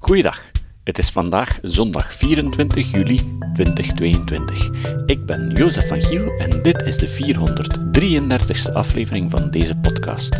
Goeiedag. 0.00 0.50
Het 0.84 0.98
is 0.98 1.10
vandaag 1.10 1.58
zondag 1.62 2.14
24 2.14 2.90
juli 2.90 3.38
2022. 3.54 4.70
Ik 5.06 5.26
ben 5.26 5.50
Jozef 5.50 5.88
van 5.88 6.02
Giel 6.02 6.38
en 6.38 6.62
dit 6.62 6.82
is 6.82 6.96
de 6.96 7.08
433ste 7.08 8.72
aflevering 8.72 9.30
van 9.30 9.50
deze 9.50 9.76
podcast. 9.76 10.34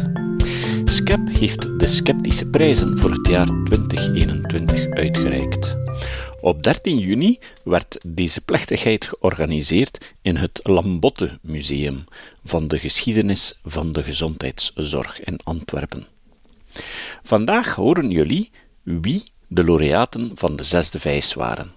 SCEP 0.84 1.28
heeft 1.28 1.78
de 1.78 1.86
Sceptische 1.86 2.46
Prijzen 2.46 2.98
voor 2.98 3.10
het 3.10 3.28
jaar 3.28 3.46
2021 3.64 4.90
uitgereikt. 4.90 5.76
Op 6.40 6.62
13 6.62 6.98
juni 6.98 7.38
werd 7.64 7.98
deze 8.06 8.40
plechtigheid 8.40 9.04
georganiseerd 9.04 10.14
in 10.22 10.36
het 10.36 10.60
Lambotte 10.62 11.38
Museum 11.42 12.04
van 12.44 12.68
de 12.68 12.78
geschiedenis 12.78 13.58
van 13.64 13.92
de 13.92 14.02
gezondheidszorg 14.02 15.24
in 15.24 15.40
Antwerpen. 15.44 16.06
Vandaag 17.22 17.74
horen 17.74 18.10
jullie 18.10 18.50
wie 18.82 19.24
de 19.48 19.64
laureaten 19.64 20.30
van 20.36 20.56
de 20.56 20.62
zesde 20.62 21.00
vijs 21.00 21.34
waren. 21.34 21.72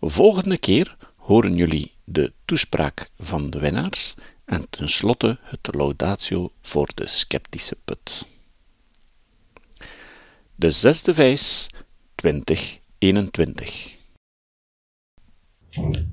Volgende 0.00 0.58
keer 0.58 0.96
horen 1.16 1.56
jullie 1.56 1.92
de 2.04 2.32
toespraak 2.44 3.10
van 3.18 3.50
de 3.50 3.58
winnaars 3.58 4.14
en 4.44 4.70
tenslotte 4.70 5.38
het 5.40 5.74
laudatio 5.74 6.52
voor 6.60 6.88
de 6.94 7.06
sceptische 7.06 7.76
put. 7.84 8.26
De 10.54 10.70
zesde 10.70 11.14
vijs 11.14 11.70
2021. 12.14 13.98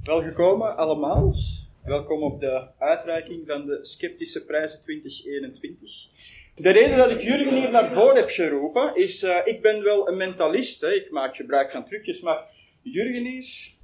Welgekomen 0.03 0.77
allemaal. 0.77 1.36
Welkom 1.84 2.23
op 2.23 2.39
de 2.39 2.67
uitreiking 2.77 3.48
van 3.48 3.66
de 3.66 3.80
Sceptische 3.81 4.45
Prijzen 4.45 4.81
2021. 4.81 6.09
De 6.59 6.71
reden 6.71 6.97
dat 6.97 7.11
ik 7.11 7.21
Jurgen 7.21 7.59
hier 7.59 7.71
naar 7.71 7.91
voren 7.91 8.16
heb 8.16 8.29
geroepen 8.29 8.95
is, 8.95 9.23
uh, 9.23 9.38
ik 9.45 9.61
ben 9.61 9.84
wel 9.84 10.07
een 10.07 10.17
mentalist, 10.17 10.81
hè. 10.81 10.93
ik 10.93 11.11
maak 11.11 11.35
gebruik 11.35 11.71
van 11.71 11.85
trucjes, 11.85 12.21
maar 12.21 12.45
Jurgen 12.81 13.25
is... 13.25 13.80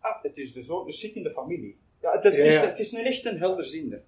Ah, 0.00 0.22
het 0.22 0.38
is 0.38 0.52
de 0.52 0.62
zoon, 0.62 0.86
dus 0.86 1.00
zit 1.00 1.14
in 1.14 1.22
de 1.22 1.30
familie. 1.30 1.76
Ja, 2.02 2.12
het 2.12 2.24
is, 2.24 2.34
het 2.34 2.46
is, 2.46 2.60
het 2.60 2.78
is 2.78 2.92
een 2.92 3.04
echt 3.04 3.24
een 3.24 3.38
helderziende. 3.38 4.02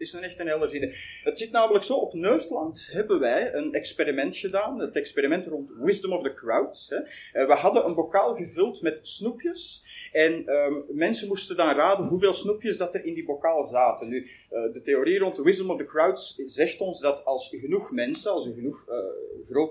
Is 0.00 0.12
een 0.12 0.22
echt 0.22 0.38
een 0.38 0.46
helderziende. 0.46 0.94
Het 1.22 1.38
zit 1.38 1.50
namelijk 1.50 1.84
zo, 1.84 1.94
op 1.94 2.14
Nerdland 2.14 2.88
hebben 2.92 3.20
wij 3.20 3.54
een 3.54 3.72
experiment 3.74 4.36
gedaan, 4.36 4.78
het 4.78 4.96
experiment 4.96 5.46
rond 5.46 5.70
Wisdom 5.78 6.12
of 6.12 6.22
the 6.22 6.34
Crowds. 6.34 6.88
Hè. 6.88 6.96
Uh, 6.96 7.46
we 7.46 7.54
hadden 7.54 7.86
een 7.86 7.94
bokaal 7.94 8.34
gevuld 8.34 8.82
met 8.82 9.06
snoepjes 9.06 9.84
en 10.12 10.48
um, 10.48 10.84
mensen 10.88 11.28
moesten 11.28 11.56
dan 11.56 11.76
raden 11.76 12.06
hoeveel 12.06 12.32
snoepjes 12.32 12.76
dat 12.76 12.94
er 12.94 13.04
in 13.04 13.14
die 13.14 13.24
bokaal 13.24 13.64
zaten. 13.64 14.08
Nu, 14.08 14.30
uh, 14.50 14.72
de 14.72 14.80
theorie 14.80 15.18
rond 15.18 15.38
Wisdom 15.38 15.70
of 15.70 15.78
the 15.78 15.84
Crowds 15.84 16.34
zegt 16.44 16.80
ons 16.80 17.00
dat 17.00 17.24
als 17.24 17.48
genoeg 17.48 17.90
mensen, 17.90 18.32
als 18.32 18.46
een, 18.46 18.54
genoeg, 18.54 18.86
uh, 18.88 19.66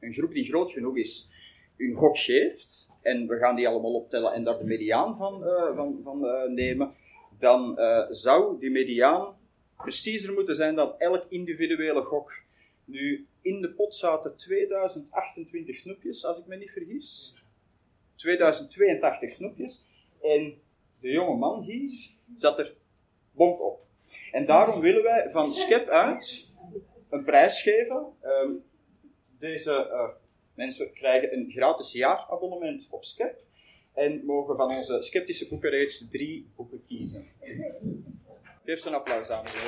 een 0.00 0.12
groep 0.12 0.32
die 0.32 0.44
groot 0.44 0.72
genoeg 0.72 0.96
is, 0.96 1.30
een 1.76 1.94
gok 1.94 2.18
geeft, 2.18 2.90
en 3.02 3.28
we 3.28 3.38
gaan 3.38 3.56
die 3.56 3.68
allemaal 3.68 3.94
optellen 3.94 4.32
en 4.32 4.44
daar 4.44 4.58
de 4.58 4.64
mediaan 4.64 5.16
van, 5.16 5.42
van, 5.76 6.00
van 6.04 6.26
nemen, 6.54 6.92
dan 7.38 7.78
zou 8.10 8.58
die 8.58 8.70
mediaan 8.70 9.40
preciezer 9.82 10.32
moeten 10.32 10.54
zijn 10.54 10.74
dan 10.74 10.98
elk 10.98 11.26
individuele 11.28 12.02
gok. 12.02 12.32
Nu, 12.84 13.26
in 13.40 13.60
de 13.60 13.70
pot 13.70 13.94
zaten 13.94 14.36
2028 14.36 15.76
snoepjes, 15.76 16.24
als 16.24 16.38
ik 16.38 16.46
me 16.46 16.56
niet 16.56 16.70
vergis. 16.70 17.34
2082 18.14 19.30
snoepjes. 19.30 19.84
En 20.22 20.60
de 21.00 21.08
jonge 21.08 21.36
man 21.36 21.62
hier 21.62 22.10
zat 22.36 22.58
er 22.58 22.74
bonk 23.32 23.60
op. 23.60 23.80
En 24.32 24.46
daarom 24.46 24.80
willen 24.80 25.02
wij 25.02 25.30
van 25.30 25.52
Skep 25.52 25.88
uit 25.88 26.46
een 27.10 27.24
prijs 27.24 27.62
geven. 27.62 28.06
Um, 28.24 28.64
deze 29.38 29.88
uh, 29.92 30.08
mensen 30.54 30.92
krijgen 30.92 31.36
een 31.36 31.50
gratis 31.50 31.92
jaarabonnement 31.92 32.88
op 32.90 33.04
Skep. 33.04 33.40
En 33.92 34.24
mogen 34.24 34.56
van 34.56 34.76
onze 34.76 35.02
sceptische 35.02 35.48
boekenreeks 35.48 36.08
drie 36.08 36.50
boeken 36.56 36.82
kiezen. 36.86 37.26
Geef 38.64 38.84
een 38.84 38.94
applaus, 38.94 39.28
dames 39.28 39.52
en. 39.54 39.60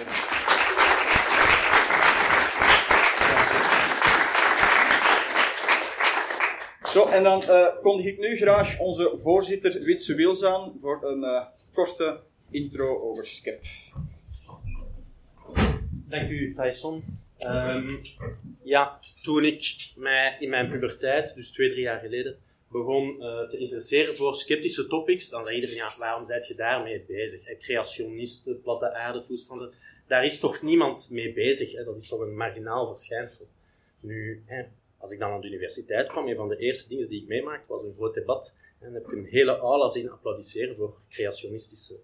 Zo, 6.91 7.09
en 7.09 7.23
dan 7.23 7.43
uh, 7.43 7.67
kondig 7.81 8.07
ik 8.07 8.19
nu 8.19 8.37
graag 8.37 8.79
onze 8.79 9.13
voorzitter 9.17 9.83
Witse 9.83 10.15
Wils 10.15 10.45
aan 10.45 10.77
voor 10.81 11.05
een 11.05 11.23
uh, 11.23 11.45
korte 11.73 12.21
intro 12.51 13.01
over 13.01 13.27
SCEP. 13.27 13.65
Dank 15.91 16.31
u, 16.31 16.55
Tyson. 16.55 17.05
Um, 17.39 18.01
ja, 18.63 19.01
toen 19.23 19.45
ik 19.45 19.93
mij 19.97 20.37
in 20.39 20.51
mijn 20.51 20.69
puberteit, 20.69 21.35
dus 21.35 21.53
twee, 21.53 21.71
drie 21.71 21.83
jaar 21.83 22.01
geleden, 22.01 22.39
begon 22.69 23.17
uh, 23.19 23.49
te 23.49 23.57
interesseren 23.59 24.17
voor 24.17 24.37
sceptische 24.37 24.87
topics, 24.87 25.31
dan 25.31 25.45
zei 25.45 25.55
iedereen, 25.55 25.77
ja, 25.77 25.89
waarom 25.99 26.27
zijt 26.27 26.47
je 26.47 26.55
daarmee 26.55 27.05
bezig? 27.07 27.59
Creationisten, 27.59 28.61
platte 28.61 28.93
aarde 28.93 29.25
toestanden, 29.27 29.73
daar 30.07 30.25
is 30.25 30.39
toch 30.39 30.63
niemand 30.63 31.09
mee 31.11 31.33
bezig? 31.33 31.73
Hè? 31.73 31.85
Dat 31.85 31.97
is 31.97 32.09
toch 32.09 32.21
een 32.21 32.37
marginaal 32.37 32.89
verschijnsel. 32.89 33.47
Nu, 34.01 34.45
als 34.99 35.11
ik 35.11 35.19
dan 35.19 35.31
aan 35.31 35.41
de 35.41 35.47
universiteit 35.47 36.09
kwam, 36.09 36.29
een 36.29 36.37
van 36.37 36.49
de 36.49 36.57
eerste 36.57 36.89
dingen 36.89 37.09
die 37.09 37.23
ik 37.23 37.29
meemaakte 37.29 37.73
was 37.73 37.83
een 37.83 37.95
groot 37.97 38.15
debat. 38.15 38.55
En 38.81 38.93
dan 38.93 38.95
heb 38.95 39.05
ik 39.05 39.13
een 39.13 39.27
hele 39.27 39.59
aula 39.59 39.89
zien 39.89 40.11
applaudisseren 40.11 40.77
voor 40.77 40.97
creationistische 41.11 41.99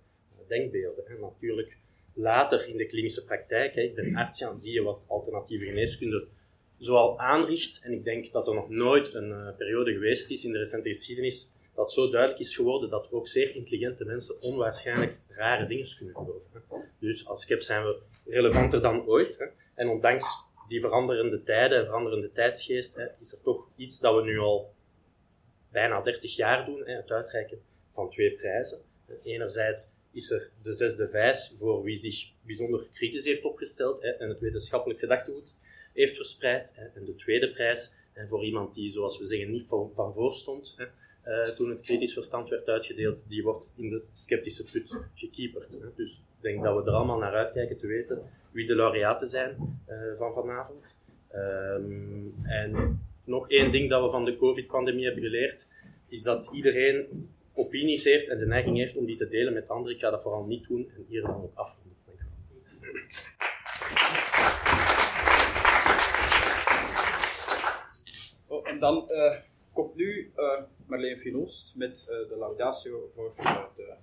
denkbeelden. 0.48 1.06
En 1.06 1.20
natuurlijk, 1.20 1.76
later 2.14 2.68
in 2.68 2.76
de 2.76 2.86
klinische 2.86 3.24
praktijk, 3.24 3.74
hè, 3.74 3.80
ik 3.80 3.94
ben 3.94 4.16
arts, 4.16 4.38
dan 4.38 4.56
zie 4.56 4.72
je 4.72 4.82
wat 4.82 5.04
alternatieve 5.08 5.64
geneeskunde 5.64 6.26
zoal 6.80 7.18
aanricht. 7.18 7.80
En 7.84 7.92
ik 7.92 8.04
denk 8.04 8.32
dat 8.32 8.46
er 8.48 8.54
nog 8.54 8.68
nooit 8.68 9.14
een 9.14 9.28
uh, 9.28 9.48
periode 9.56 9.92
geweest 9.92 10.30
is 10.30 10.44
in 10.44 10.52
de 10.52 10.58
recente 10.58 10.88
geschiedenis 10.88 11.50
dat 11.74 11.92
zo 11.92 12.10
duidelijk 12.10 12.40
is 12.40 12.56
geworden 12.56 12.90
dat 12.90 13.12
ook 13.12 13.28
zeer 13.28 13.54
intelligente 13.54 14.04
mensen 14.04 14.42
onwaarschijnlijk 14.42 15.18
rare 15.28 15.66
dingen 15.66 15.86
kunnen 15.96 16.14
geloven. 16.14 16.62
Dus 16.98 17.26
als 17.26 17.42
SCEP 17.42 17.62
zijn 17.62 17.84
we 17.84 17.98
relevanter 18.26 18.82
dan 18.82 19.06
ooit. 19.06 19.38
Hè. 19.38 19.46
En 19.74 19.88
ondanks 19.88 20.26
die 20.68 20.80
veranderende 20.80 21.42
tijden 21.42 21.78
en 21.78 21.84
veranderende 21.84 22.32
tijdsgeest, 22.32 22.94
hè, 22.94 23.06
is 23.20 23.32
er 23.32 23.42
toch 23.42 23.68
iets 23.76 24.00
dat 24.00 24.14
we 24.14 24.22
nu 24.22 24.38
al 24.38 24.74
bijna 25.72 26.00
30 26.02 26.36
jaar 26.36 26.66
doen, 26.66 26.88
het 26.88 27.10
uitreiken 27.10 27.58
van 27.88 28.10
twee 28.10 28.32
prijzen. 28.32 28.78
Enerzijds 29.24 29.92
is 30.12 30.30
er 30.30 30.50
de 30.62 30.72
zesde 30.72 31.08
vijs 31.08 31.54
voor 31.58 31.82
wie 31.82 31.96
zich 31.96 32.32
bijzonder 32.42 32.86
kritisch 32.92 33.24
heeft 33.24 33.44
opgesteld 33.44 34.02
en 34.02 34.28
het 34.28 34.40
wetenschappelijk 34.40 35.00
gedachtegoed 35.00 35.54
heeft 35.92 36.16
verspreid. 36.16 36.74
En 36.94 37.04
de 37.04 37.14
tweede 37.14 37.50
prijs 37.50 37.94
voor 38.28 38.44
iemand 38.44 38.74
die, 38.74 38.90
zoals 38.90 39.18
we 39.18 39.26
zeggen, 39.26 39.50
niet 39.50 39.66
van, 39.66 39.92
voor 39.94 40.34
stond 40.34 40.76
uh, 41.26 41.42
toen 41.42 41.70
het 41.70 41.82
kritisch 41.82 42.12
verstand 42.12 42.48
werd 42.48 42.68
uitgedeeld, 42.68 43.24
die 43.28 43.42
wordt 43.42 43.72
in 43.76 43.88
de 43.88 44.04
sceptische 44.12 44.62
put 44.72 44.96
gekeeperd. 45.14 45.72
Hè. 45.72 45.86
Dus 45.96 46.16
ik 46.16 46.42
denk 46.42 46.62
dat 46.62 46.76
we 46.76 46.90
er 46.90 46.96
allemaal 46.96 47.18
naar 47.18 47.34
uitkijken 47.34 47.76
te 47.76 47.86
weten 47.86 48.22
wie 48.50 48.66
de 48.66 48.74
laureaten 48.74 49.28
zijn 49.28 49.80
uh, 49.88 49.96
van 50.18 50.32
vanavond. 50.32 50.98
Um, 51.34 52.34
en 52.42 53.00
nog 53.24 53.50
één 53.50 53.72
ding 53.72 53.90
dat 53.90 54.02
we 54.02 54.10
van 54.10 54.24
de 54.24 54.36
COVID-pandemie 54.36 55.04
hebben 55.04 55.22
geleerd, 55.22 55.68
is 56.08 56.22
dat 56.22 56.50
iedereen 56.52 57.28
opinies 57.54 58.04
heeft 58.04 58.28
en 58.28 58.38
de 58.38 58.46
neiging 58.46 58.76
heeft 58.76 58.96
om 58.96 59.06
die 59.06 59.16
te 59.16 59.28
delen 59.28 59.52
met 59.52 59.68
anderen. 59.68 59.94
Ik 59.94 60.00
ga 60.00 60.10
dat 60.10 60.22
vooral 60.22 60.44
niet 60.44 60.68
doen 60.68 60.90
en 60.96 61.04
hier 61.08 61.22
dan 61.22 61.42
ook 61.42 61.54
afronden. 61.54 61.88
Oh, 68.50 68.68
en 68.68 68.78
dan 68.78 69.04
uh, 69.08 69.32
komt 69.72 69.94
nu 69.94 70.32
uh, 70.36 70.60
Marleen 70.86 71.18
Finoost 71.18 71.76
met 71.76 72.06
uh, 72.10 72.28
de 72.28 72.36
laudatio 72.38 73.10
voor 73.14 73.32
de 73.76 73.94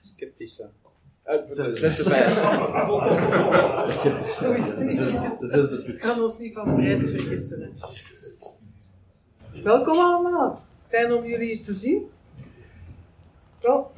sceptische 0.00 0.70
uh, 1.26 1.48
de 1.48 1.76
zesde 1.76 2.02
prijs. 2.02 2.36
Ik 5.94 5.98
kan 5.98 6.20
ons 6.20 6.38
niet 6.38 6.52
van 6.52 6.74
prijs 6.74 7.10
vergissen. 7.10 7.74
Welkom 9.62 9.98
allemaal. 9.98 10.64
Fijn 10.88 11.12
om 11.12 11.24
jullie 11.24 11.60
te 11.60 11.72
zien. 11.72 12.10
Wel, 13.60 13.92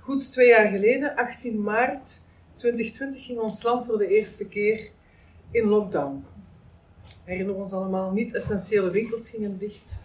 goed 0.00 0.32
twee 0.32 0.48
jaar 0.48 0.70
geleden, 0.70 1.16
18 1.16 1.62
maart 1.62 2.20
2020, 2.56 3.24
ging 3.24 3.38
ons 3.38 3.62
land 3.62 3.86
voor 3.86 3.98
de 3.98 4.08
eerste 4.08 4.48
keer 4.48 4.90
in 5.50 5.68
lockdown. 5.68 6.24
Herinneren 7.24 7.60
ons 7.60 7.72
allemaal, 7.72 8.10
niet-essentiële 8.10 8.90
winkels 8.90 9.30
gingen 9.30 9.58
dicht. 9.58 10.04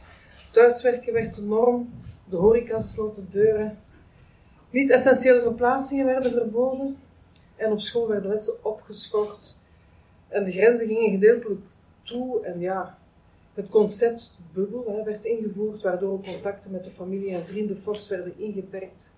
Thuiswerken 0.52 1.14
werd 1.14 1.36
de 1.36 1.42
norm, 1.42 1.90
de 2.30 2.36
horeca 2.36 2.80
sloot 2.80 3.16
de 3.16 3.28
deuren. 3.30 3.78
Niet-essentiële 4.70 5.42
verplaatsingen 5.42 6.06
werden 6.06 6.32
verboden 6.32 6.98
en 7.56 7.72
op 7.72 7.82
school 7.82 8.08
werden 8.08 8.30
lessen 8.30 8.66
opgeschort. 8.66 9.58
En 10.28 10.44
de 10.44 10.52
grenzen 10.52 10.88
gingen 10.88 11.12
gedeeltelijk 11.12 11.62
toe 12.02 12.46
en 12.46 12.60
ja, 12.60 12.98
het 13.54 13.70
concept 13.70 14.38
bubbel 14.54 14.86
hè, 14.88 15.04
werd 15.04 15.26
ingevoerd, 15.26 15.82
waardoor 15.82 16.22
contacten 16.22 16.72
met 16.72 16.84
de 16.84 16.92
familie 16.92 17.34
en 17.34 17.46
vrienden 17.46 17.78
fors 17.78 18.08
werden 18.08 18.34
ingeperkt. 18.38 19.14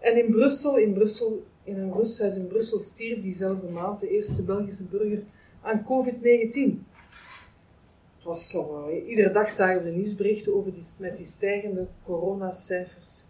En 0.00 0.24
in 0.24 0.30
Brussel, 0.30 0.76
in 0.76 0.92
Brussel, 0.92 1.44
in 1.64 1.78
een 1.78 1.92
rusthuis 1.92 2.36
in 2.36 2.46
Brussel, 2.46 2.78
stierf 2.78 3.22
diezelfde 3.22 3.68
maand 3.68 4.00
de 4.00 4.10
eerste 4.10 4.44
Belgische 4.44 4.88
burger 4.88 5.22
aan 5.68 5.84
COVID-19. 5.84 6.86
Het 8.16 8.24
was 8.24 8.52
nog 8.52 8.66
wel. 8.66 8.90
Iedere 9.06 9.30
dag 9.30 9.50
zagen 9.50 9.82
we 9.82 9.90
de 9.90 9.96
nieuwsberichten 9.96 10.54
over 10.54 10.72
die, 10.72 10.82
met 11.00 11.16
die 11.16 11.26
stijgende 11.26 11.86
coronacijfers. 12.04 13.24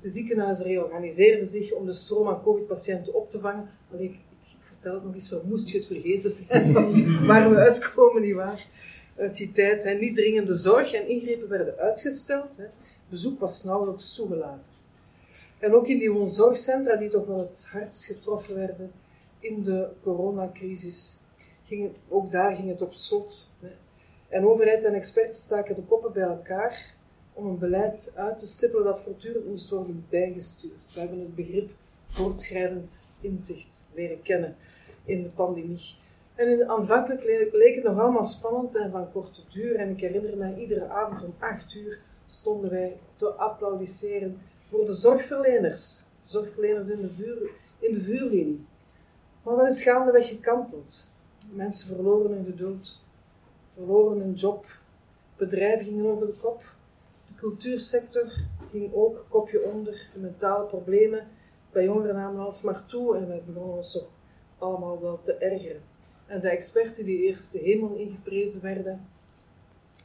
De 0.00 0.08
ziekenhuizen 0.08 0.66
reorganiseerden 0.66 1.46
zich 1.46 1.72
om 1.72 1.86
de 1.86 1.92
stroom 1.92 2.28
aan 2.28 2.42
covid-patiënten 2.42 3.14
op 3.14 3.30
te 3.30 3.40
vangen. 3.40 3.68
Allee, 3.92 4.04
ik, 4.04 4.14
ik, 4.14 4.56
vertel 4.60 4.94
het 4.94 5.04
nog 5.04 5.14
eens, 5.14 5.34
moest 5.44 5.70
je 5.70 5.78
het 5.78 5.86
vergeten 5.86 6.30
zijn, 6.30 6.72
wat, 6.78 6.92
waar 7.26 7.50
we 7.50 7.56
uitkomen, 7.56 8.22
nietwaar? 8.22 8.66
Uit 9.16 9.36
die 9.36 9.50
tijd. 9.50 9.84
Hè. 9.84 9.92
Niet 9.92 10.14
dringende 10.14 10.54
zorg 10.54 10.92
en 10.92 11.08
ingrepen 11.08 11.48
werden 11.48 11.76
uitgesteld. 11.78 12.56
Hè. 12.56 12.64
Bezoek 13.08 13.40
was 13.40 13.64
nauwelijks 13.64 14.14
toegelaten. 14.14 14.70
En 15.58 15.74
ook 15.74 15.86
in 15.86 15.98
die 15.98 16.10
woonzorgcentra, 16.10 16.96
die 16.96 17.08
toch 17.08 17.26
wel 17.26 17.38
het 17.38 17.66
hardst 17.72 18.04
getroffen 18.04 18.54
werden 18.54 18.92
in 19.40 19.62
de 19.62 19.88
coronacrisis, 20.02 21.20
ook 22.08 22.30
daar 22.30 22.56
ging 22.56 22.68
het 22.68 22.82
op 22.82 22.94
slot. 22.94 23.50
En 24.28 24.46
overheid 24.46 24.84
en 24.84 24.94
experten 24.94 25.40
staken 25.40 25.74
de 25.74 25.82
koppen 25.82 26.12
bij 26.12 26.22
elkaar 26.22 26.94
om 27.32 27.46
een 27.46 27.58
beleid 27.58 28.12
uit 28.16 28.38
te 28.38 28.46
stippelen 28.46 28.84
dat 28.84 29.00
voortdurend 29.00 29.46
moest 29.46 29.70
worden 29.70 30.06
bijgestuurd. 30.08 30.94
We 30.94 31.00
hebben 31.00 31.18
het 31.18 31.34
begrip 31.34 31.70
voortschrijdend 32.08 33.04
inzicht 33.20 33.84
leren 33.94 34.22
kennen 34.22 34.56
in 35.04 35.22
de 35.22 35.28
pandemie. 35.28 35.98
En 36.34 36.48
in, 36.48 36.68
aanvankelijk 36.68 37.52
leek 37.52 37.74
het 37.74 37.84
nog 37.84 37.98
allemaal 37.98 38.24
spannend 38.24 38.76
en 38.76 38.90
van 38.90 39.12
korte 39.12 39.40
duur. 39.48 39.76
En 39.76 39.90
ik 39.90 40.00
herinner 40.00 40.36
mij, 40.36 40.54
iedere 40.58 40.88
avond 40.88 41.24
om 41.24 41.34
acht 41.38 41.74
uur 41.74 41.98
stonden 42.26 42.70
wij 42.70 42.96
te 43.14 43.28
applaudisseren 43.28 44.40
voor 44.68 44.86
de 44.86 44.92
zorgverleners. 44.92 46.02
zorgverleners 46.20 46.90
in 46.90 47.00
de, 47.00 47.10
vuur, 47.10 47.50
in 47.78 47.92
de 47.92 48.00
vuurlinie. 48.00 48.64
Maar 49.42 49.56
dat 49.56 49.70
is 49.70 49.82
gaandeweg 49.82 50.28
gekanteld. 50.28 51.10
Mensen 51.52 51.94
verloren 51.94 52.30
hun 52.30 52.44
geduld, 52.44 53.04
verloren 53.70 54.18
hun 54.18 54.32
job, 54.32 54.66
bedrijven 55.36 55.86
gingen 55.86 56.06
over 56.06 56.26
de 56.26 56.38
kop. 56.40 56.62
De 57.26 57.34
cultuursector 57.34 58.32
ging 58.70 58.94
ook 58.94 59.26
kopje 59.28 59.62
onder. 59.62 60.08
De 60.12 60.18
mentale 60.18 60.64
problemen 60.64 61.26
bij 61.72 61.84
jongeren 61.84 62.14
namen 62.14 62.44
alsmaar 62.44 62.86
toe 62.86 63.16
en 63.16 63.28
wij 63.28 63.42
begonnen 63.46 63.76
ons 63.76 63.92
toch 63.92 64.10
allemaal 64.58 65.00
wel 65.00 65.20
te 65.22 65.34
ergeren. 65.34 65.82
En 66.26 66.40
de 66.40 66.48
experten 66.48 67.04
die 67.04 67.22
eerst 67.22 67.52
de 67.52 67.58
hemel 67.58 67.94
ingeprezen 67.94 68.62
werden, 68.62 69.06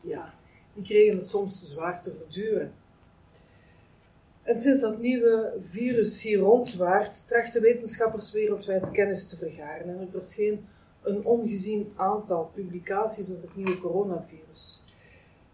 ja, 0.01 0.33
die 0.73 0.83
kregen 0.83 1.17
het 1.17 1.27
soms 1.27 1.59
te 1.59 1.65
zwaar 1.65 2.01
te 2.01 2.13
verduren. 2.13 2.73
En 4.43 4.57
sinds 4.57 4.81
dat 4.81 4.99
nieuwe 4.99 5.53
virus 5.59 6.21
hier 6.21 6.39
rondwaart, 6.39 7.27
trachten 7.27 7.61
wetenschappers 7.61 8.31
wereldwijd 8.31 8.91
kennis 8.91 9.29
te 9.29 9.37
vergaren. 9.37 9.89
En 9.89 9.99
er 9.99 10.09
verscheen 10.11 10.65
een 11.05 11.25
ongezien 11.25 11.91
aantal 11.95 12.51
publicaties 12.53 13.29
over 13.29 13.41
het 13.41 13.55
nieuwe 13.55 13.77
coronavirus. 13.77 14.83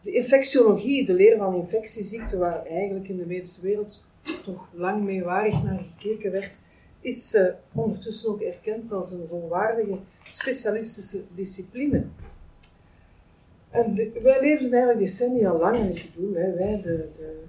De 0.02 0.12
infectiologie, 0.12 1.06
de 1.06 1.14
leer 1.14 1.38
van 1.38 1.56
infectieziekten, 1.56 2.40
waar 2.40 2.66
eigenlijk 2.66 3.08
in 3.08 3.18
de 3.18 3.26
medische 3.26 3.62
wereld 3.62 4.06
toch 4.44 4.68
lang 4.74 5.04
meewarig 5.04 5.64
naar 5.64 5.80
gekeken 5.80 6.32
werd, 6.32 6.58
is 7.02 7.34
uh, 7.34 7.46
ondertussen 7.74 8.30
ook 8.30 8.42
erkend 8.42 8.92
als 8.92 9.12
een 9.12 9.28
volwaardige 9.28 9.98
specialistische 10.24 11.24
discipline. 11.36 12.06
En 13.70 13.96
wij 13.96 14.40
leefden 14.42 14.72
eigenlijk 14.72 14.98
decennia 14.98 15.58
lang, 15.58 15.78
en 15.78 15.90
ik 15.90 16.10
bedoel, 16.16 16.34
hè, 16.34 16.54
wij, 16.54 16.82
de, 16.82 17.10
de 17.16 17.44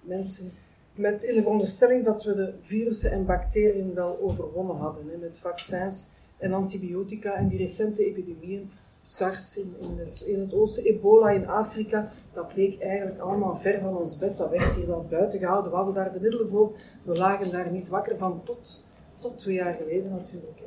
mensen, 0.00 0.52
met 0.94 1.22
in 1.22 1.34
de 1.34 1.42
veronderstelling 1.42 2.04
dat 2.04 2.24
we 2.24 2.34
de 2.34 2.54
virussen 2.60 3.10
en 3.12 3.26
bacteriën 3.26 3.94
wel 3.94 4.18
overwonnen 4.20 4.76
hadden, 4.76 5.08
hè, 5.10 5.16
met 5.16 5.38
vaccins 5.38 6.12
en 6.44 6.52
antibiotica 6.52 7.34
en 7.34 7.48
die 7.48 7.58
recente 7.58 8.04
epidemieën, 8.04 8.70
SARS 9.00 9.56
in, 9.56 9.98
het, 9.98 10.20
in 10.20 10.40
het 10.40 10.54
oosten, 10.54 10.84
ebola 10.84 11.30
in 11.30 11.48
Afrika, 11.48 12.10
dat 12.30 12.56
leek 12.56 12.80
eigenlijk 12.80 13.20
allemaal 13.20 13.56
ver 13.56 13.80
van 13.80 13.96
ons 13.96 14.18
bed. 14.18 14.36
Dat 14.36 14.50
werd 14.50 14.74
hier 14.74 14.86
wel 14.86 15.06
buiten 15.10 15.38
gehouden. 15.38 15.70
We 15.70 15.76
hadden 15.76 15.94
daar 15.94 16.12
de 16.12 16.20
middelen 16.20 16.48
voor. 16.48 16.72
We 17.02 17.14
lagen 17.16 17.52
daar 17.52 17.70
niet 17.70 17.88
wakker 17.88 18.16
van 18.16 18.42
tot, 18.42 18.86
tot 19.18 19.38
twee 19.38 19.54
jaar 19.54 19.74
geleden 19.74 20.10
natuurlijk. 20.10 20.62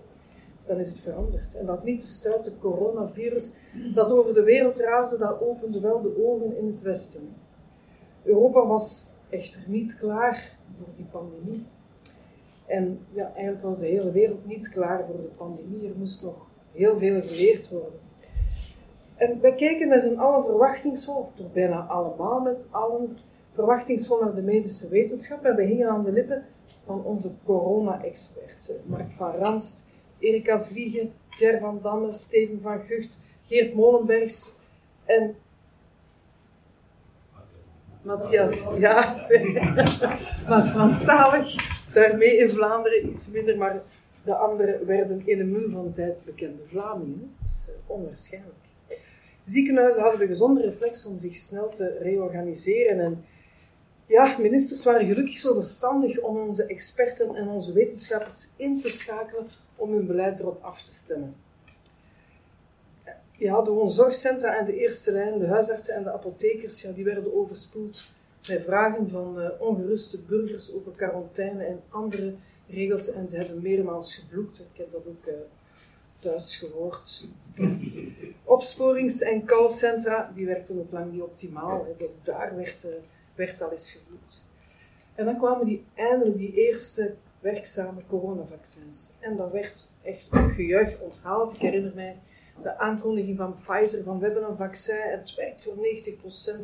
Dan 0.66 0.78
is 0.78 0.92
het 0.92 1.00
veranderd. 1.00 1.56
En 1.56 1.66
dat 1.66 1.84
niet 1.84 2.04
stuitte 2.04 2.58
coronavirus 2.58 3.52
dat 3.94 4.12
over 4.12 4.34
de 4.34 4.44
wereld 4.44 4.80
raasde, 4.80 5.18
dat 5.18 5.42
opende 5.42 5.80
wel 5.80 6.02
de 6.02 6.26
ogen 6.26 6.58
in 6.58 6.68
het 6.68 6.82
Westen. 6.82 7.36
Europa 8.24 8.66
was 8.66 9.10
echter 9.30 9.64
niet 9.68 9.98
klaar 9.98 10.58
voor 10.78 10.88
die 10.96 11.08
pandemie. 11.12 11.66
En 12.68 13.00
ja, 13.12 13.32
eigenlijk 13.34 13.64
was 13.64 13.80
de 13.80 13.86
hele 13.86 14.12
wereld 14.12 14.46
niet 14.46 14.70
klaar 14.70 15.06
voor 15.06 15.16
de 15.16 15.30
pandemie. 15.38 15.90
Er 15.90 15.98
moest 15.98 16.24
nog 16.24 16.46
heel 16.72 16.98
veel 16.98 17.22
geleerd 17.22 17.70
worden. 17.70 18.00
En 19.16 19.42
wij 19.42 19.54
kijken 19.54 19.88
met 19.88 20.02
z'n 20.02 20.16
allen 20.16 20.44
verwachtingsvol, 20.44 21.16
of 21.16 21.34
toch 21.34 21.54
bijna 21.54 21.80
allemaal 21.80 22.40
met 22.40 22.70
allen, 22.72 23.18
verwachtingsvol 23.52 24.20
naar 24.20 24.36
de 24.36 24.42
medische 24.42 24.90
wetenschap. 24.90 25.44
En 25.44 25.56
we 25.56 25.64
hingen 25.64 25.90
aan 25.90 26.04
de 26.04 26.12
lippen 26.12 26.46
van 26.86 27.04
onze 27.04 27.32
corona-experts. 27.46 28.72
Mark 28.86 29.12
van 29.12 29.32
Ranst, 29.32 29.90
Erika 30.20 30.64
Vliegen, 30.64 31.14
Pierre 31.38 31.60
van 31.60 31.80
Damme, 31.82 32.14
Steven 32.14 32.62
van 32.62 32.82
Gucht, 32.82 33.20
Geert 33.44 33.74
Molenbergs 33.74 34.60
en 35.06 35.36
Matthias, 38.02 38.72
ja, 38.78 39.28
maar 40.50 40.66
Franstalig, 40.66 41.77
daarmee 41.94 42.38
in 42.38 42.50
Vlaanderen 42.50 43.10
iets 43.10 43.30
minder, 43.32 43.58
maar 43.58 43.82
de 44.24 44.36
anderen 44.36 44.86
werden 44.86 45.22
in 45.26 45.40
een 45.40 45.52
mul 45.52 45.70
van 45.70 45.92
tijd 45.92 46.24
bekende 46.26 46.64
Vlamingen. 46.68 47.36
Dat 47.42 47.50
is 47.50 47.70
eh, 47.70 47.76
onwaarschijnlijk. 47.86 48.56
Ziekenhuizen 49.44 50.02
hadden 50.02 50.20
de 50.20 50.28
gezonde 50.28 50.62
reflex 50.62 51.06
om 51.06 51.18
zich 51.18 51.36
snel 51.36 51.70
te 51.70 51.98
reorganiseren. 52.02 53.00
En 53.00 53.26
ja, 54.06 54.38
ministers 54.38 54.84
waren 54.84 55.08
gelukkig 55.08 55.38
zo 55.38 55.54
verstandig 55.54 56.20
om 56.20 56.38
onze 56.38 56.66
experten 56.66 57.36
en 57.36 57.48
onze 57.48 57.74
wetenschappers 57.74 58.52
in 58.56 58.80
te 58.82 58.90
schakelen 58.90 59.48
om 59.76 59.92
hun 59.92 60.08
beleid 60.08 60.40
erop 60.40 60.64
af 60.64 60.82
te 60.82 60.94
stemmen. 60.94 61.36
Ja, 63.32 63.62
de 63.62 63.72
woonzorgcentra 63.72 64.58
en 64.58 64.66
de 64.66 64.78
eerste 64.78 65.12
lijn, 65.12 65.40
de 65.40 65.48
huisartsen 65.48 65.96
en 65.96 66.04
de 66.04 66.12
apothekers, 66.12 66.82
ja, 66.82 66.92
die 66.92 67.04
werden 67.04 67.36
overspoeld 67.36 68.14
met 68.48 68.64
vragen 68.64 69.10
van 69.10 69.40
uh, 69.40 69.50
ongeruste 69.60 70.22
burgers 70.22 70.74
over 70.74 70.92
quarantaine 70.92 71.64
en 71.64 71.82
andere 71.90 72.34
regels. 72.70 73.12
En 73.12 73.30
ze 73.30 73.38
hebben 73.38 73.62
meermaals 73.62 74.16
gevloekt. 74.16 74.60
Ik 74.60 74.78
heb 74.78 74.92
dat 74.92 75.08
ook 75.08 75.26
uh, 75.28 75.34
thuis 76.20 76.58
gehoord. 76.58 77.26
Opsporings- 78.44 79.22
en 79.22 79.46
callcentra, 79.46 80.32
die 80.36 80.46
werkten 80.46 80.80
ook 80.80 80.92
lang 80.92 81.12
niet 81.12 81.22
optimaal. 81.22 81.86
Hè. 81.86 82.06
Ook 82.06 82.26
daar 82.26 82.56
werd, 82.56 82.86
uh, 82.86 82.92
werd 83.36 83.62
al 83.62 83.72
eens 83.72 83.92
gevloekt. 83.92 84.46
En 85.16 85.26
dan 85.26 85.38
kwamen 85.38 85.66
die, 85.66 85.86
eindelijk 85.94 86.38
die 86.38 86.54
eerste 86.54 87.16
werkzame 87.40 88.02
coronavaccins. 88.08 89.18
En 89.20 89.36
dat 89.36 89.52
werd 89.52 89.92
echt 90.04 90.28
gejuich 90.32 91.00
onthaald. 91.00 91.54
Ik 91.54 91.60
herinner 91.60 91.92
mij 91.96 92.18
de 92.62 92.78
aankondiging 92.78 93.38
van 93.38 93.54
Pfizer 93.54 94.04
van 94.04 94.20
we 94.20 94.26
hebben 94.26 94.50
een 94.50 94.58
vaccin 94.58 95.02
het 95.10 95.36
werkt 95.36 95.64
voor 95.64 95.76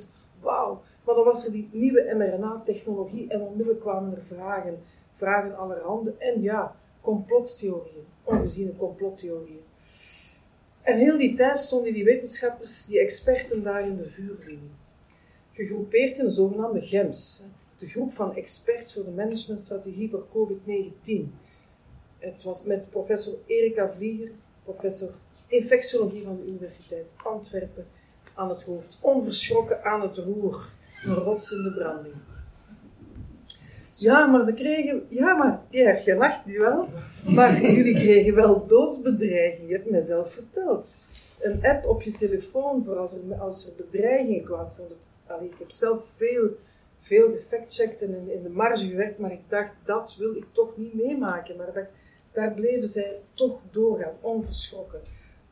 90%. 0.03 0.07
Wauw! 0.39 0.81
Maar 1.03 1.15
dan 1.15 1.23
was 1.23 1.45
er 1.45 1.51
die 1.51 1.69
nieuwe 1.71 2.13
mRNA-technologie 2.17 3.29
en 3.29 3.41
onmiddellijk 3.41 3.79
kwamen 3.79 4.15
er 4.15 4.23
vragen. 4.23 4.79
Vragen 5.11 5.57
allerhande. 5.57 6.13
En 6.17 6.41
ja, 6.41 6.75
complottheorieën. 7.01 8.05
Ongeziene 8.23 8.75
complottheorieën. 8.75 9.61
En 10.81 10.97
heel 10.97 11.17
die 11.17 11.33
tijd 11.33 11.59
stonden 11.59 11.93
die 11.93 12.03
wetenschappers, 12.03 12.85
die 12.85 12.99
experten 12.99 13.63
daar 13.63 13.87
in 13.87 13.97
de 13.97 14.09
vuurlinie. 14.09 14.71
Gegroepeerd 15.51 16.17
in 16.17 16.25
de 16.25 16.31
zogenaamde 16.31 16.81
GEMS, 16.81 17.45
de 17.77 17.87
groep 17.87 18.13
van 18.13 18.35
experts 18.35 18.93
voor 18.93 19.03
de 19.03 19.11
managementstrategie 19.11 20.09
voor 20.09 20.25
COVID-19. 20.27 21.21
Het 22.19 22.43
was 22.43 22.63
met 22.63 22.89
professor 22.89 23.33
Erika 23.45 23.91
Vlieger, 23.91 24.31
professor 24.63 25.11
infectiologie 25.47 26.23
van 26.23 26.37
de 26.37 26.45
Universiteit 26.45 27.15
Antwerpen, 27.23 27.87
aan 28.33 28.49
het 28.49 28.63
hoofd. 28.63 28.97
Onverschrokken 29.01 29.83
aan 29.83 30.01
het 30.01 30.17
roer, 30.17 30.69
een 31.05 31.13
rots 31.13 31.51
in 31.51 31.63
de 31.63 31.73
branding. 31.73 32.15
Ja, 33.91 34.25
maar 34.25 34.43
ze 34.43 34.53
kregen... 34.53 35.05
Ja, 35.09 35.33
maar 35.33 35.61
Pierre, 35.69 36.01
je 36.05 36.15
lacht 36.15 36.45
nu 36.45 36.59
wel. 36.59 36.87
Maar 37.25 37.61
jullie 37.75 37.95
kregen 37.95 38.35
wel 38.35 38.67
doodsbedreiging. 38.67 39.67
Je 39.67 39.73
hebt 39.73 39.89
mij 39.89 40.01
zelf 40.01 40.33
verteld. 40.33 40.97
Een 41.39 41.65
app 41.65 41.85
op 41.85 42.01
je 42.01 42.11
telefoon 42.11 42.83
voor 42.85 42.97
als 42.97 43.13
er, 43.13 43.35
als 43.39 43.67
er 43.67 43.85
bedreiging 43.85 44.45
kwam. 44.45 44.67
Vond 44.75 44.89
het, 44.89 44.97
allee, 45.27 45.49
ik 45.49 45.55
heb 45.59 45.71
zelf 45.71 46.13
veel, 46.15 46.57
veel 46.99 47.31
gefactcheckt 47.31 48.01
en 48.01 48.15
in, 48.15 48.31
in 48.31 48.43
de 48.43 48.49
marge 48.49 48.85
gewerkt, 48.85 49.19
maar 49.19 49.31
ik 49.31 49.43
dacht, 49.47 49.71
dat 49.83 50.15
wil 50.19 50.35
ik 50.35 50.45
toch 50.51 50.77
niet 50.77 50.93
meemaken. 50.93 51.55
Maar 51.55 51.73
dat, 51.73 51.85
daar 52.31 52.53
bleven 52.53 52.87
zij 52.87 53.19
toch 53.33 53.59
doorgaan, 53.71 54.13
onverschrokken. 54.21 54.99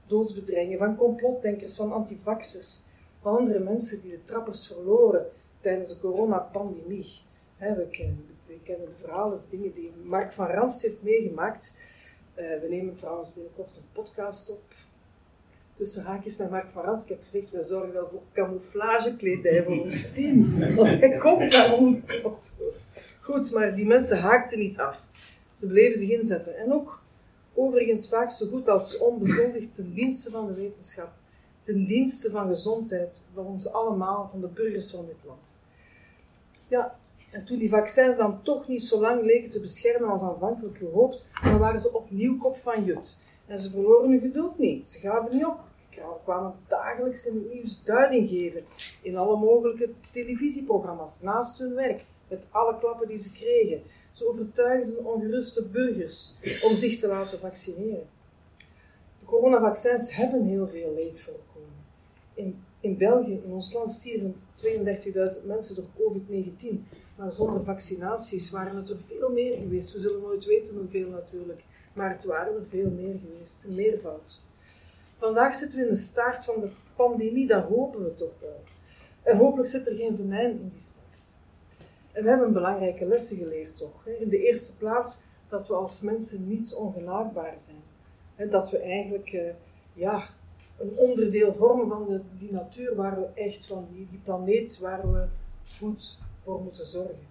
Doodsbedreigingen 0.07 0.77
van 0.77 0.95
complotdenkers, 0.95 1.75
van 1.75 1.91
antivaxers, 1.91 2.83
van 3.21 3.37
andere 3.37 3.59
mensen 3.59 4.01
die 4.01 4.11
de 4.11 4.23
trappers 4.23 4.67
verloren 4.67 5.25
tijdens 5.61 5.89
de 5.89 5.99
coronapandemie. 5.99 7.05
We 7.57 7.87
kennen, 7.91 8.25
we 8.45 8.59
kennen 8.63 8.89
de 8.89 8.95
verhalen, 8.99 9.41
de 9.49 9.57
dingen 9.57 9.73
die 9.73 9.91
Mark 10.03 10.33
van 10.33 10.47
Ranst 10.47 10.81
heeft 10.81 11.03
meegemaakt. 11.03 11.77
Uh, 12.35 12.45
we 12.61 12.67
nemen 12.69 12.95
trouwens 12.95 13.33
binnenkort 13.33 13.77
een 13.77 13.83
podcast 13.93 14.51
op. 14.51 14.61
tussen 15.73 16.03
haakjes 16.03 16.37
met 16.37 16.49
Mark 16.49 16.69
van 16.73 16.83
Rans. 16.83 17.03
Ik 17.03 17.09
heb 17.09 17.23
gezegd, 17.23 17.49
we 17.49 17.63
zorgen 17.63 17.93
wel 17.93 18.07
voor 18.11 18.21
camouflagekledij 18.33 19.63
voor 19.63 19.81
ons 19.81 20.13
team. 20.13 20.59
Want 20.75 20.99
hij 20.99 21.17
komt 21.17 21.51
naar 21.51 21.73
onze 21.73 22.01
kantoor. 22.01 22.73
Goed, 23.21 23.53
maar 23.53 23.75
die 23.75 23.85
mensen 23.85 24.19
haakten 24.19 24.59
niet 24.59 24.79
af. 24.79 25.05
Ze 25.53 25.67
bleven 25.67 25.99
zich 25.99 26.09
inzetten. 26.09 26.57
En 26.57 26.73
ook 26.73 27.01
overigens 27.53 28.09
vaak 28.09 28.31
zo 28.31 28.47
goed 28.47 28.67
als 28.67 28.97
onbezondigd 28.97 29.75
ten 29.75 29.93
dienste 29.93 30.31
van 30.31 30.47
de 30.47 30.53
wetenschap. 30.53 31.11
Ten 31.61 31.85
dienste 31.85 32.29
van 32.29 32.47
gezondheid, 32.47 33.29
van 33.33 33.45
ons 33.45 33.73
allemaal, 33.73 34.27
van 34.31 34.41
de 34.41 34.47
burgers 34.47 34.91
van 34.91 35.05
dit 35.05 35.15
land. 35.25 35.59
Ja, 36.67 36.99
en 37.31 37.45
toen 37.45 37.57
die 37.57 37.69
vaccins 37.69 38.17
dan 38.17 38.43
toch 38.43 38.67
niet 38.67 38.81
zo 38.81 39.01
lang 39.01 39.23
leken 39.23 39.49
te 39.49 39.59
beschermen 39.59 40.09
als 40.09 40.21
aanvankelijk 40.21 40.77
gehoopt, 40.77 41.27
dan 41.41 41.59
waren 41.59 41.79
ze 41.79 41.93
opnieuw 41.93 42.37
kop 42.37 42.57
van 42.57 42.83
jut. 42.83 43.21
En 43.47 43.59
ze 43.59 43.69
verloren 43.69 44.09
hun 44.09 44.19
geduld 44.19 44.57
niet. 44.57 44.89
Ze 44.89 44.99
gaven 44.99 45.35
niet 45.35 45.45
op. 45.45 45.59
Ze 45.89 46.01
kwamen 46.23 46.53
dagelijks 46.67 47.25
in 47.25 47.35
het 47.35 47.53
nieuws 47.53 47.83
duiding 47.83 48.29
geven. 48.29 48.63
In 49.01 49.17
alle 49.17 49.37
mogelijke 49.37 49.89
televisieprogramma's, 50.11 51.21
naast 51.21 51.59
hun 51.59 51.73
werk, 51.73 52.05
met 52.27 52.47
alle 52.51 52.77
klappen 52.79 53.07
die 53.07 53.17
ze 53.17 53.31
kregen. 53.31 53.81
Ze 54.11 54.27
overtuigden 54.27 55.05
ongeruste 55.05 55.67
burgers 55.67 56.37
om 56.63 56.75
zich 56.75 56.99
te 56.99 57.07
laten 57.07 57.39
vaccineren. 57.39 58.07
De 59.19 59.25
coronavaccins 59.25 60.15
hebben 60.15 60.45
heel 60.45 60.67
veel 60.67 60.93
leed 60.93 61.21
voorkomen. 61.21 61.50
In, 62.79 62.97
België, 62.97 63.41
in 63.43 63.51
ons 63.51 63.73
land, 63.73 63.91
stierven 63.91 64.35
32.000 64.55 65.45
mensen 65.45 65.75
door 65.75 65.85
COVID-19. 65.97 66.75
Maar 67.15 67.31
zonder 67.31 67.63
vaccinaties 67.63 68.51
waren 68.51 68.75
het 68.75 68.89
er 68.89 68.99
veel 69.07 69.29
meer 69.29 69.57
geweest. 69.57 69.93
We 69.93 69.99
zullen 69.99 70.21
nooit 70.21 70.45
weten 70.45 70.77
hoeveel 70.77 71.09
natuurlijk. 71.09 71.63
Maar 71.93 72.09
het 72.09 72.25
waren 72.25 72.55
er 72.55 72.65
veel 72.69 72.89
meer 72.89 73.19
geweest, 73.19 73.65
een 73.65 73.75
meervoud. 73.75 74.41
Vandaag 75.17 75.55
zitten 75.55 75.77
we 75.77 75.83
in 75.83 75.89
de 75.89 75.95
staart 75.95 76.45
van 76.45 76.61
de 76.61 76.69
pandemie, 76.95 77.47
dat 77.47 77.63
hopen 77.63 78.03
we 78.03 78.15
toch 78.15 78.39
wel. 78.39 78.63
En 79.23 79.37
hopelijk 79.37 79.69
zit 79.69 79.87
er 79.87 79.95
geen 79.95 80.15
venijn 80.15 80.51
in 80.51 80.69
die 80.69 80.79
staart. 80.79 81.35
En 82.11 82.23
we 82.23 82.29
hebben 82.29 82.53
belangrijke 82.53 83.05
lessen 83.05 83.37
geleerd 83.37 83.77
toch. 83.77 84.07
In 84.19 84.29
de 84.29 84.45
eerste 84.45 84.77
plaats 84.77 85.23
dat 85.47 85.67
we 85.67 85.73
als 85.73 86.01
mensen 86.01 86.47
niet 86.47 86.73
ongenaakbaar 86.73 87.59
zijn. 87.59 88.49
Dat 88.49 88.69
we 88.69 88.77
eigenlijk 88.77 89.33
eh, 89.33 89.53
ja, 89.93 90.23
een 90.81 90.97
onderdeel 90.97 91.53
vormen 91.53 91.87
van 91.87 92.05
de, 92.07 92.21
die 92.37 92.51
natuur 92.51 92.95
waar 92.95 93.19
we 93.19 93.41
echt, 93.41 93.65
van 93.65 93.87
die, 93.93 94.07
die 94.09 94.19
planeet 94.23 94.79
waar 94.79 95.11
we 95.11 95.25
goed 95.79 96.19
voor 96.43 96.61
moeten 96.61 96.85
zorgen. 96.85 97.29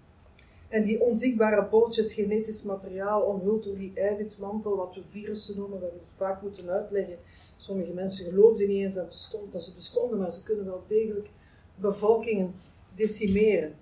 En 0.69 0.85
die 0.85 1.01
onzichtbare 1.01 1.69
bolletjes 1.69 2.15
genetisch 2.15 2.63
materiaal 2.63 3.21
omhuld 3.21 3.65
door 3.65 3.79
die 3.79 3.93
eiwitmantel, 3.95 4.77
wat 4.77 4.95
we 4.95 5.03
virussen 5.05 5.59
noemen, 5.59 5.79
we 5.79 5.85
hebben 5.85 6.03
het 6.05 6.17
vaak 6.17 6.43
moeten 6.43 6.71
uitleggen. 6.71 7.17
Sommige 7.57 7.93
mensen 7.93 8.31
geloofden 8.31 8.69
niet 8.69 8.83
eens 8.83 8.95
dat, 8.95 9.07
bestond, 9.07 9.53
dat 9.53 9.63
ze 9.63 9.75
bestonden, 9.75 10.19
maar 10.19 10.31
ze 10.31 10.43
kunnen 10.43 10.65
wel 10.65 10.83
degelijk 10.87 11.29
bevolkingen 11.75 12.55
decimeren. 12.95 13.75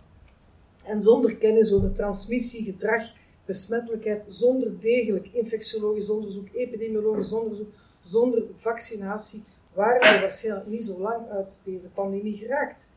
En 0.84 1.02
zonder 1.02 1.36
kennis 1.36 1.72
over 1.72 1.92
transmissie, 1.92 2.64
gedrag, 2.64 3.02
besmettelijkheid, 3.44 4.22
zonder 4.26 4.80
degelijk 4.80 5.28
infectiologisch 5.32 6.10
onderzoek, 6.10 6.48
epidemiologisch 6.52 7.32
onderzoek, 7.32 7.68
zonder 8.00 8.42
vaccinatie, 8.54 9.44
waren 9.78 10.14
we 10.14 10.20
waarschijnlijk 10.20 10.66
niet 10.66 10.84
zo 10.84 10.98
lang 10.98 11.28
uit 11.30 11.60
deze 11.64 11.92
pandemie 11.92 12.36
geraakt. 12.36 12.92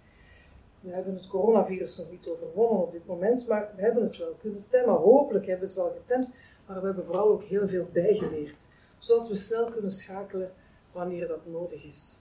We 0.80 0.94
hebben 0.94 1.14
het 1.14 1.28
coronavirus 1.28 1.98
nog 1.98 2.12
niet 2.12 2.28
overwonnen 2.28 2.82
op 2.82 2.92
dit 2.92 3.06
moment, 3.06 3.48
maar 3.48 3.70
we 3.76 3.82
hebben 3.82 4.04
het 4.04 4.18
wel 4.18 4.36
kunnen 4.40 4.64
temmen. 4.68 4.96
Hopelijk 4.96 5.46
hebben 5.46 5.68
we 5.68 5.74
het 5.74 5.84
wel 5.84 5.96
getemd, 5.98 6.34
maar 6.66 6.80
we 6.80 6.86
hebben 6.86 7.06
vooral 7.06 7.30
ook 7.30 7.44
heel 7.44 7.68
veel 7.68 7.88
bijgeleerd, 7.92 8.74
zodat 8.98 9.28
we 9.28 9.36
snel 9.36 9.70
kunnen 9.70 9.92
schakelen 9.92 10.52
wanneer 10.92 11.28
dat 11.28 11.46
nodig 11.46 11.86
is. 11.86 12.20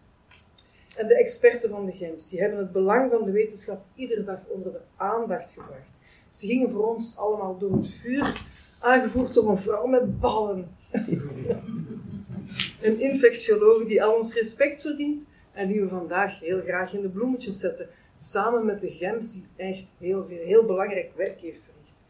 En 0.97 1.07
de 1.07 1.19
experten 1.19 1.71
van 1.71 1.87
de 1.87 1.93
GEMS 1.93 2.29
die 2.29 2.40
hebben 2.40 2.59
het 2.59 2.73
belang 2.73 3.11
van 3.11 3.25
de 3.25 3.31
wetenschap 3.31 3.85
iedere 3.95 4.25
dag 4.25 4.49
onder 4.49 4.73
de 4.73 4.81
aandacht 4.97 5.52
gebracht. 5.52 5.99
Ze 6.29 6.47
gingen 6.47 6.71
voor 6.71 6.88
ons 6.88 7.19
allemaal 7.19 7.59
door 7.59 7.73
het 7.73 7.88
vuur, 7.88 8.47
aangevoerd 8.81 9.35
door 9.35 9.49
een 9.49 9.59
vrouw 9.59 9.87
met 9.87 10.21
ballen. 10.21 10.76
een 12.81 13.01
infectioloog 13.01 13.87
die 13.87 14.03
al 14.03 14.15
ons 14.15 14.35
respect 14.35 14.81
verdient 14.81 15.31
en 15.53 15.69
die 15.69 15.81
we 15.81 15.89
vandaag 15.89 16.41
heel 16.41 16.61
graag 16.61 16.95
in 16.95 17.03
de 17.03 17.09
bloemetjes 17.09 17.59
zetten 17.59 17.89
samen 18.17 18.65
met 18.65 18.81
de 18.81 18.91
GEMS, 18.91 19.33
die 19.33 19.47
echt 19.57 19.93
heel, 19.99 20.27
veel, 20.27 20.45
heel 20.45 20.65
belangrijk 20.65 21.11
werk 21.17 21.41
heeft 21.41 21.61
verricht. 21.65 22.03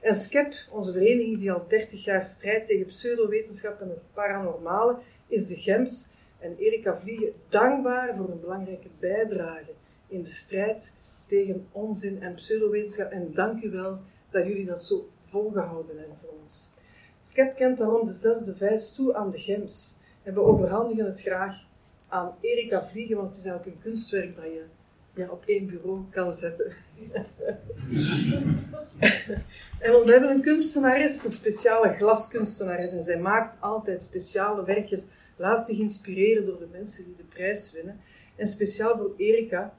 En 0.00 0.14
SCEP, 0.14 0.54
onze 0.70 0.92
vereniging 0.92 1.38
die 1.38 1.52
al 1.52 1.64
30 1.68 2.04
jaar 2.04 2.24
strijdt 2.24 2.66
tegen 2.66 2.86
pseudowetenschap 2.86 3.80
en 3.80 3.88
het 3.88 4.12
paranormale, 4.12 4.98
is 5.26 5.46
de 5.46 5.56
GEMS 5.56 6.12
en 6.38 6.56
Erika 6.58 6.98
Vliegen 6.98 7.32
dankbaar 7.48 8.16
voor 8.16 8.28
een 8.28 8.40
belangrijke 8.40 8.88
bijdrage 8.98 9.72
in 10.08 10.22
de 10.22 10.28
strijd 10.28 10.98
tegen 11.26 11.66
onzin 11.72 12.22
en 12.22 12.34
pseudowetenschap. 12.34 13.10
En 13.10 13.30
dank 13.34 13.62
u 13.62 13.70
wel 13.70 13.98
dat 14.30 14.46
jullie 14.46 14.64
dat 14.64 14.84
zo 14.84 15.08
volgehouden 15.28 15.98
hebben 15.98 16.16
voor 16.16 16.30
ons. 16.40 16.72
SCEP 17.20 17.56
kent 17.56 17.78
daarom 17.78 18.04
de 18.04 18.12
zesde 18.12 18.56
vijs 18.56 18.94
toe 18.94 19.14
aan 19.14 19.30
de 19.30 19.38
GEMS. 19.38 20.02
En 20.24 20.34
we 20.34 20.40
overhandigen 20.40 21.04
het 21.04 21.20
graag 21.20 21.66
aan 22.08 22.34
Erika 22.40 22.86
Vliegen, 22.86 23.16
want 23.16 23.28
het 23.28 23.36
is 23.36 23.44
eigenlijk 23.44 23.76
een 23.76 23.82
kunstwerk 23.82 24.36
dat 24.36 24.44
je 24.44 24.64
ja, 25.14 25.28
op 25.28 25.42
één 25.46 25.66
bureau 25.66 26.00
kan 26.10 26.32
zetten. 26.32 26.66
en 29.84 29.92
we 29.92 30.10
hebben 30.10 30.30
een 30.30 30.42
kunstenares, 30.42 31.24
een 31.24 31.30
speciale 31.30 31.92
glaskunstenares, 31.92 32.92
en 32.92 33.04
zij 33.04 33.20
maakt 33.20 33.60
altijd 33.60 34.02
speciale 34.02 34.64
werkjes, 34.64 35.06
laat 35.36 35.64
zich 35.64 35.78
inspireren 35.78 36.44
door 36.44 36.58
de 36.58 36.68
mensen 36.72 37.04
die 37.04 37.16
de 37.16 37.22
prijs 37.22 37.72
winnen. 37.72 38.00
En 38.36 38.46
speciaal 38.46 38.96
voor 38.96 39.14
Erika, 39.16 39.74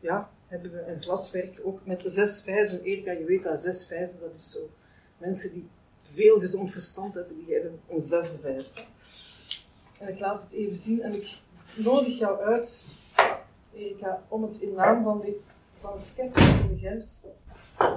ja, 0.00 0.30
hebben 0.46 0.72
we 0.72 0.86
een 0.86 1.02
glaswerk, 1.02 1.60
ook 1.62 1.86
met 1.86 2.00
de 2.00 2.10
zes 2.10 2.42
vijzen. 2.42 2.82
Erika, 2.82 3.12
je 3.12 3.24
weet 3.24 3.42
dat 3.42 3.60
zes 3.60 3.86
vijzen, 3.86 4.20
dat 4.20 4.34
is 4.34 4.50
zo. 4.50 4.70
Mensen 5.18 5.52
die 5.52 5.68
veel 6.02 6.38
gezond 6.38 6.70
verstand 6.70 7.14
hebben, 7.14 7.36
die 7.44 7.54
hebben 7.54 7.80
een 7.88 8.00
zesde 8.00 8.38
vijs. 8.38 8.74
Ik 10.08 10.20
laat 10.20 10.42
het 10.42 10.52
even 10.52 10.76
zien 10.76 11.02
en 11.02 11.14
ik 11.14 11.28
nodig 11.74 12.18
jou 12.18 12.42
uit 12.42 12.86
Erika, 13.74 14.22
om 14.28 14.42
het 14.42 14.60
in 14.60 14.74
naam 14.74 15.04
van, 15.04 15.20
de, 15.20 15.40
van 15.80 15.98
en 16.16 16.68
de 16.68 16.78
Gems 16.80 17.26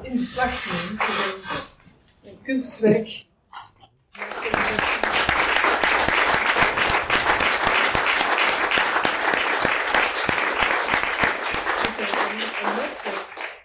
in 0.02 0.16
beslag 0.16 0.62
te 0.62 0.70
nemen. 0.70 1.06
Een, 2.24 2.30
een 2.30 2.42
kunstwerk. 2.42 3.26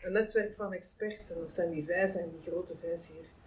Een 0.02 0.12
netwerk, 0.12 0.54
van 0.56 0.72
experten. 0.72 1.40
Dat 1.40 1.52
zijn 1.52 1.70
die 1.70 1.84
wijzen 1.84 2.20
en 2.20 2.30
die 2.30 2.50
grote 2.52 2.74
wijs 2.82 3.12
hier. 3.12 3.37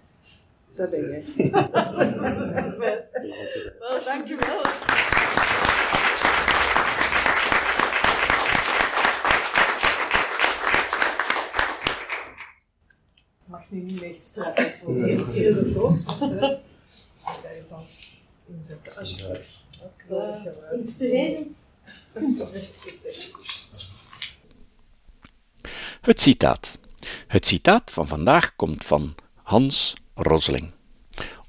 Dat 0.75 0.89
ben 0.89 1.09
jij. 1.09 1.49
Dat 1.71 1.87
is. 1.87 3.17
Wel, 3.79 4.03
dankjewel. 4.03 4.61
mag 13.45 13.61
nu 13.69 13.81
niet 13.81 14.01
meestraten. 14.01 14.71
Voor 14.83 14.93
de 14.93 15.07
eerste 15.09 15.31
keer 15.31 15.73
roos, 15.73 16.05
maar 16.05 16.15
ga 16.15 16.29
je 16.29 16.59
het 17.57 17.69
dan 17.69 17.85
inzetten, 18.47 18.95
alsjeblieft. 18.95 19.63
Dat 19.81 19.91
is 19.91 20.09
uh, 20.11 20.73
inspirerend. 20.73 21.57
Het 26.01 26.21
citaat. 26.21 26.79
Het 27.27 27.47
citaat 27.47 27.91
van 27.91 28.07
vandaag 28.07 28.55
komt 28.55 28.83
van 28.85 29.15
Hans 29.35 29.95
Rosling. 30.13 30.71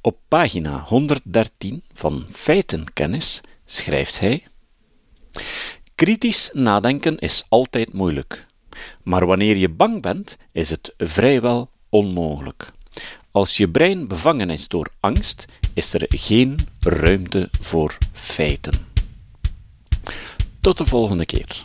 Op 0.01 0.17
pagina 0.29 0.81
113 0.81 1.83
van 1.93 2.27
Feitenkennis 2.31 3.41
schrijft 3.65 4.21
hij: 4.21 4.47
Kritisch 5.95 6.51
nadenken 6.53 7.19
is 7.19 7.47
altijd 7.49 7.93
moeilijk, 7.93 8.47
maar 9.03 9.27
wanneer 9.27 9.57
je 9.57 9.69
bang 9.69 10.03
bent, 10.03 10.37
is 10.53 10.71
het 10.71 10.95
vrijwel 10.99 11.71
onmogelijk. 11.89 12.73
Als 13.31 13.57
je 13.57 13.69
brein 13.69 14.09
bevangen 14.09 14.51
is 14.51 14.69
door 14.69 14.89
angst, 15.01 15.45
is 15.75 15.95
er 15.95 16.05
geen 16.09 16.59
ruimte 16.81 17.49
voor 17.61 17.99
feiten. 18.13 18.87
Tot 20.61 20.79
de 20.79 20.85
volgende 20.85 21.27
keer. 21.27 21.65